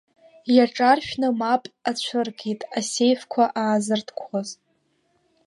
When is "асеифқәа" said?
2.79-3.43